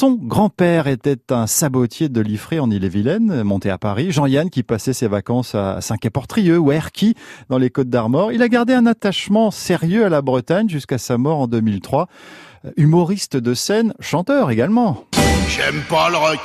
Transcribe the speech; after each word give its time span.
Son 0.00 0.12
grand-père 0.12 0.86
était 0.86 1.30
un 1.30 1.46
sabotier 1.46 2.08
de 2.08 2.22
Liffré 2.22 2.58
en 2.58 2.70
Ille-et-Vilaine, 2.70 3.42
monté 3.42 3.68
à 3.68 3.76
Paris. 3.76 4.12
Jean-Yann 4.12 4.48
qui 4.48 4.62
passait 4.62 4.94
ses 4.94 5.08
vacances 5.08 5.54
à 5.54 5.82
Saint-Quay-Portrieux 5.82 6.56
ou 6.56 6.70
à 6.70 6.76
Erquy 6.76 7.14
dans 7.50 7.58
les 7.58 7.68
Côtes 7.68 7.90
d'Armor. 7.90 8.32
Il 8.32 8.40
a 8.40 8.48
gardé 8.48 8.72
un 8.72 8.86
attachement 8.86 9.50
sérieux 9.50 10.06
à 10.06 10.08
la 10.08 10.22
Bretagne 10.22 10.70
jusqu'à 10.70 10.96
sa 10.96 11.18
mort 11.18 11.40
en 11.40 11.48
2003. 11.48 12.08
Humoriste 12.78 13.36
de 13.36 13.52
scène, 13.52 13.92
chanteur 14.00 14.50
également. 14.50 15.04
J'aime 15.50 15.82
pas 15.86 16.08
le 16.08 16.16
rock. 16.16 16.40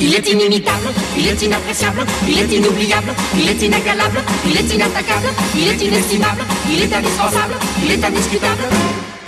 Il 0.00 0.12
est 0.16 0.28
inimitable, 0.28 0.88
il 1.16 1.28
est 1.28 1.40
inappréciable, 1.40 2.00
il 2.28 2.40
est 2.40 2.56
inoubliable, 2.56 3.12
il 3.36 3.48
est 3.48 3.62
inégalable, 3.62 4.18
il 4.44 4.56
est 4.56 4.74
inattaquable, 4.74 5.28
il 5.54 5.68
est 5.68 5.86
inestimable, 5.86 6.42
il 6.68 6.82
est 6.82 6.92
indispensable, 6.92 7.54
il 7.84 7.92
est 7.92 8.04
indiscutable. 8.04 8.64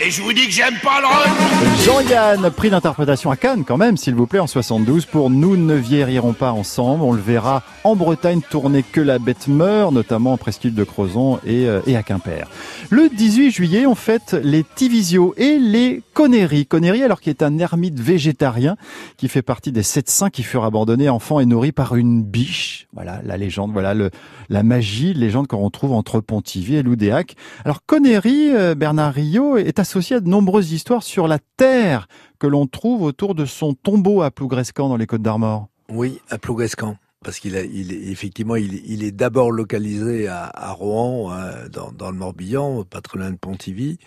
Et 0.02 0.10
je 0.10 0.22
vous 0.22 0.32
dis 0.32 0.46
que 0.46 0.52
j'aime 0.52 0.78
pas 0.82 0.98
le. 1.02 1.84
Jean-Yann, 1.84 2.50
prix 2.52 2.70
d'interprétation 2.70 3.30
à 3.30 3.36
Cannes 3.36 3.64
quand 3.66 3.76
même, 3.76 3.98
s'il 3.98 4.14
vous 4.14 4.26
plaît, 4.26 4.38
en 4.38 4.46
72 4.46 5.04
pour 5.04 5.28
Nous 5.28 5.58
ne 5.58 5.74
vieillirons 5.74 6.32
pas 6.32 6.52
ensemble. 6.52 7.02
On 7.02 7.12
le 7.12 7.20
verra 7.20 7.62
en 7.84 7.96
Bretagne 7.96 8.40
tourner 8.40 8.82
Que 8.82 9.02
la 9.02 9.18
bête 9.18 9.46
meurt, 9.46 9.92
notamment 9.92 10.32
en 10.32 10.36
Presqu'île 10.38 10.74
de 10.74 10.84
Crozon 10.84 11.38
et, 11.44 11.66
euh, 11.66 11.80
et 11.86 11.96
à 11.96 12.02
Quimper. 12.02 12.48
Le 12.88 13.10
18 13.10 13.50
juillet, 13.50 13.84
on 13.84 13.94
fête 13.94 14.34
les 14.42 14.64
Tivisio 14.64 15.34
et 15.36 15.58
les 15.58 16.02
Conneries. 16.14 16.64
Conneries, 16.64 17.02
alors 17.02 17.20
qui 17.20 17.28
est 17.28 17.42
un 17.42 17.58
ermite 17.58 18.00
végétarien 18.00 18.76
qui 19.18 19.28
fait 19.28 19.42
partie 19.42 19.70
des 19.70 19.82
sept 19.82 20.08
saints 20.08 20.30
qui 20.30 20.42
furent 20.42 20.64
abandonnés 20.64 21.10
enfants 21.10 21.40
et 21.40 21.46
nourris 21.46 21.72
par 21.72 21.96
une 21.96 22.22
biche. 22.22 22.86
Voilà 22.94 23.20
la 23.24 23.36
légende, 23.36 23.72
voilà 23.72 23.92
le, 23.92 24.10
la 24.48 24.62
magie, 24.62 25.12
légende 25.12 25.46
qu'on 25.46 25.58
retrouve 25.58 25.92
entre 25.92 26.20
Pontivy 26.20 26.76
et 26.76 26.82
Loudéac. 26.82 27.36
Alors 27.66 27.84
Conneries, 27.84 28.50
euh, 28.54 28.74
Bernard 28.74 29.12
Rio, 29.12 29.58
est 29.58 29.78
associé 29.90 30.16
à 30.16 30.20
de 30.20 30.28
nombreuses 30.28 30.70
histoires 30.70 31.02
sur 31.02 31.26
la 31.26 31.40
terre 31.56 32.06
que 32.38 32.46
l'on 32.46 32.68
trouve 32.68 33.02
autour 33.02 33.34
de 33.34 33.44
son 33.44 33.74
tombeau 33.74 34.22
à 34.22 34.30
Plougrescan 34.30 34.88
dans 34.88 34.96
les 34.96 35.08
Côtes 35.08 35.22
d'Armor. 35.22 35.66
Oui, 35.88 36.20
à 36.30 36.38
Plougrescan. 36.38 36.96
Parce 37.24 37.40
qu'il 37.40 37.56
il, 37.56 37.92
effectivement, 38.08 38.54
il, 38.54 39.02
est 39.02 39.10
d'abord 39.10 39.50
localisé 39.50 40.28
à, 40.28 40.44
à 40.44 40.70
Rouen, 40.70 41.32
euh, 41.32 41.68
dans, 41.68 42.12
le 42.12 42.16
Morbihan, 42.16 42.84
très 42.84 43.18
loin 43.18 43.32
de 43.32 43.36
Pontivy, 43.36 43.98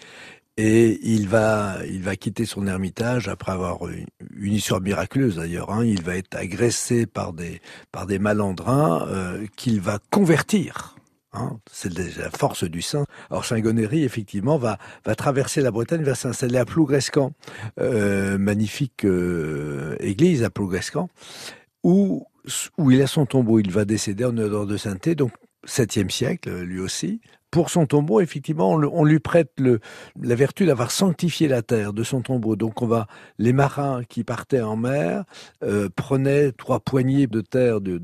et 0.56 1.00
il 1.04 1.28
va, 1.28 1.76
il 1.86 2.02
va 2.02 2.16
quitter 2.16 2.46
son 2.46 2.66
ermitage 2.66 3.28
après 3.28 3.52
avoir 3.52 3.86
eu 3.90 4.06
une 4.38 4.54
histoire 4.54 4.80
miraculeuse 4.80 5.36
d'ailleurs. 5.36 5.70
Hein. 5.70 5.84
Il 5.84 6.02
va 6.02 6.16
être 6.16 6.38
agressé 6.38 7.06
par 7.06 7.34
des, 7.34 7.60
par 7.92 8.08
des 8.08 8.20
malandrins 8.20 9.06
euh, 9.10 9.46
qu'il 9.58 9.82
va 9.82 10.00
convertir. 10.12 10.96
Hein. 11.34 11.60
C'est 11.72 11.94
la 11.98 12.30
force 12.32 12.64
du 12.64 12.82
saint. 12.82 13.06
Alors 13.30 13.46
Saint-Gonéry, 13.46 14.04
effectivement, 14.04 14.58
va, 14.58 14.78
va 15.06 15.16
traverser 15.16 15.62
la 15.62 15.72
Bretagne, 15.72 16.04
va 16.04 16.16
s'installer 16.16 16.58
à 16.58 16.66
Plougrescan, 16.66 17.34
euh, 17.80 18.38
magnifique 18.38 19.06
euh, 19.06 19.96
église 20.00 20.44
à 20.44 20.50
Plougrescan, 20.50 21.10
où, 21.84 22.26
où 22.78 22.92
il 22.92 23.02
a 23.02 23.08
son 23.08 23.26
tombeau. 23.26 23.60
Il 23.60 23.72
va 23.72 23.86
décéder 23.86 24.26
en 24.26 24.38
odeur 24.38 24.66
de 24.66 24.78
sainteté, 24.78 25.16
donc 25.16 25.32
7e 25.68 26.10
siècle, 26.10 26.62
lui 26.62 26.80
aussi. 26.80 27.22
Pour 27.54 27.70
son 27.70 27.86
tombeau, 27.86 28.20
effectivement, 28.20 28.72
on, 28.72 29.04
lui 29.04 29.20
prête 29.20 29.52
la 29.60 30.36
vertu 30.36 30.66
d'avoir 30.66 30.90
sanctifié 30.90 31.48
la 31.48 31.62
terre 31.62 31.94
de 31.94 32.02
son 32.02 32.22
tombeau. 32.22 32.56
Donc, 32.56 32.82
on 32.82 32.88
va, 32.88 33.06
les 33.38 33.54
marins 33.54 34.02
qui 34.10 34.24
partaient 34.24 34.62
en 34.62 34.76
mer 34.76 35.24
euh, 35.64 35.88
prenaient 35.96 36.52
trois 36.52 36.80
poignées 36.80 37.28
de 37.28 37.42
terre 37.42 37.80
de, 37.80 38.02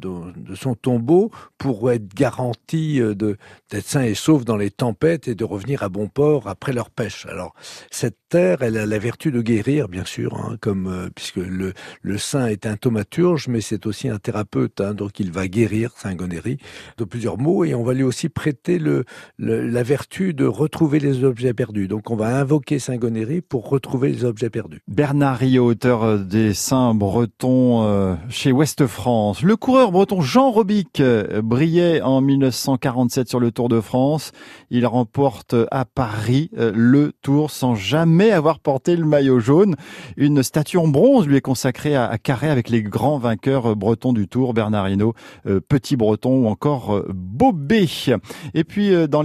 son 0.53 0.75
tombeau 0.75 1.31
pour 1.58 1.92
être 1.92 2.14
garantis 2.14 3.02
euh, 3.02 3.16
d'être 3.16 3.88
sains 3.88 4.03
et 4.03 4.14
saufs 4.14 4.45
dans 4.45 4.55
les 4.55 4.70
tempêtes 4.70 5.27
et 5.27 5.33
de 5.33 5.44
revenir 5.44 5.81
à 5.81 5.89
bon 5.89 6.09
port 6.09 6.47
après 6.47 6.72
leur 6.72 6.92
pêche. 6.92 7.25
Alors, 7.25 7.55
cette 7.89 8.20
terre, 8.30 8.61
elle 8.61 8.77
a 8.77 8.86
la 8.86 9.00
vertu 9.00 9.31
de 9.31 9.42
guérir, 9.42 9.88
bien 9.88 10.05
sûr, 10.05 10.36
hein, 10.36 10.58
comme 10.61 10.86
euh, 10.86 11.09
puisque 11.16 11.38
le, 11.38 11.73
le 12.03 12.17
saint 12.20 12.45
est 12.45 12.67
un 12.67 12.77
thaumaturge, 12.77 13.47
mais 13.47 13.61
c'est 13.61 13.88
aussi 13.88 14.09
un 14.09 14.20
thérapeute, 14.20 14.80
hein, 14.80 14.94
donc 14.94 15.20
il 15.20 15.31
va 15.31 15.47
guérir 15.47 15.92
Saint 15.97 16.14
Gonéry 16.14 16.59
de 17.00 17.03
plusieurs 17.03 17.39
mots 17.39 17.66
et 17.66 17.73
on 17.73 17.81
va 17.81 17.95
lui 17.95 18.03
aussi 18.03 18.30
prêter 18.30 18.77
le, 18.77 19.05
le- 19.39 19.67
la 19.67 19.83
vertu 19.83 20.33
de 20.33 20.45
retrouver 20.45 21.00
les 21.00 21.23
objets 21.23 21.54
perdus. 21.54 21.88
Donc 21.88 22.11
on 22.11 22.16
va 22.16 22.38
invoquer 22.39 22.77
Saint 22.77 22.98
Gonéry 22.98 23.42
pour 23.42 23.70
retrouver 23.70 24.10
les 24.10 24.26
objets 24.26 24.50
perdus. 24.50 24.82
Bernard 24.88 25.38
Rio, 25.38 25.66
auteur 25.66 26.04
euh, 26.04 26.17
des 26.20 26.54
Saints 26.54 26.94
bretons 26.94 27.83
euh, 27.83 28.16
chez 28.30 28.52
Ouest 28.52 28.86
France. 28.86 29.42
Le 29.42 29.55
coureur 29.55 29.92
breton 29.92 30.22
Jean 30.22 30.52
Robic 30.52 30.99
euh, 30.99 31.42
brillait 31.42 32.02
en 32.02 32.22
1947 32.22 33.30
sur 33.30 33.39
le 33.39 33.52
Tour 33.52 33.70
de 33.70 33.80
France. 33.82 34.32
Il 34.70 34.86
remporte 34.86 35.54
euh, 35.54 35.66
à 35.72 35.86
Paris 35.86 36.49
le 36.54 37.14
Tour 37.22 37.49
sans 37.52 37.76
jamais 37.76 38.32
avoir 38.32 38.60
porté 38.60 38.95
le 38.98 39.05
maillot 39.05 39.39
jaune. 39.39 39.76
Une 40.17 40.44
statue 40.44 40.78
en 40.78 40.88
bronze 40.88 41.28
lui 41.28 41.38
est 41.38 41.42
consacrée 41.42 41.95
à, 41.95 42.05
à 42.08 42.17
Carré 42.17 42.49
avec 42.49 42.70
les 42.70 42.83
grands 42.83 43.17
vainqueurs 43.17 43.76
bretons 43.78 44.11
du 44.14 44.28
Tour, 44.28 44.54
Bernard 44.54 44.89
Hinault, 44.89 45.14
euh, 45.48 45.61
Petit 45.66 45.95
Breton 45.95 46.44
ou 46.44 46.48
encore 46.48 46.95
euh, 46.95 47.08
Bobé. 47.14 47.88
Et 48.54 48.64
puis 48.66 48.92
dans 49.08 49.22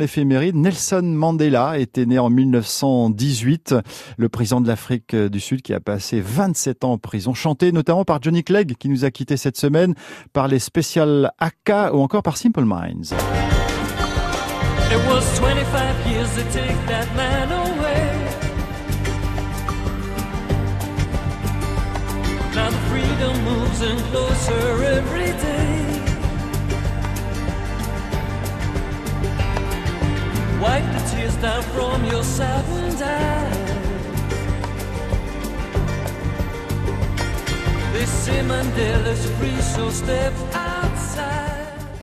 Nelson 0.53 1.03
Mandela 1.03 1.79
était 1.79 2.07
né 2.07 2.19
en 2.19 2.29
1918, 2.31 3.75
le 4.17 4.29
président 4.29 4.61
de 4.61 4.69
l'Afrique 4.69 5.17
du 5.17 5.41
Sud 5.41 5.63
qui 5.63 5.73
a 5.73 5.81
passé 5.81 6.21
27 6.21 6.85
ans 6.85 6.93
en 6.93 6.99
prison, 6.99 7.35
chanté 7.35 7.73
notamment 7.73 8.05
par 8.05 8.21
Johnny 8.23 8.45
Clegg 8.45 8.75
qui 8.79 8.89
nous 8.89 9.05
a 9.05 9.11
quitté 9.11 9.37
cette 9.37 9.57
semaine, 9.57 9.95
par 10.33 10.49
les 10.49 10.59
spéciales 10.59 11.33
AK 11.39 11.93
ou 11.93 12.01
encore 12.01 12.23
par 12.23 12.37
Simple 12.37 12.65
Minds. 12.65 13.15
It 14.91 15.01
was 15.09 15.25
25 15.41 16.07
years 16.07 16.29
to 16.35 16.43
take 16.53 16.87
that 16.87 17.09
man 17.17 17.51
away. 17.51 18.25
Now 22.55 22.71
the 22.71 22.77
freedom 22.91 23.45
moves 23.45 23.83
in 23.83 23.97
closer 24.11 24.85
every 24.85 25.33
day. 25.43 25.54
down 31.45 31.63
from 31.75 32.03
yourself 32.07 32.67
and 32.71 33.03
I. 33.03 33.51
This 37.93 38.11
Simon 38.25 38.67
is 39.15 39.31
free, 39.37 39.61
so 39.61 39.91
step 39.91 40.33
out. 40.55 40.74